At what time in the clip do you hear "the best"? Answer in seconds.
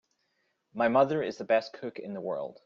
1.37-1.73